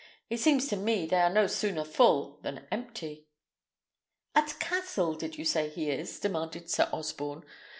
[0.31, 3.27] It seems to me they are no sooner full than empty."
[4.33, 7.45] "At Cassel did you say he is?" demanded Sir Osborne.